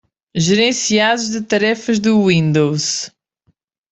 [0.35, 3.11] Gerenciados de tarefas do Windows.